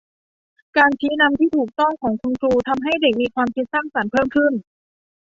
[0.77, 4.53] การชี้นำที่ถูกต้องของคุณครูทำให้เด็กมีความคิดสร้างสรรค์เพิ่มขึ้น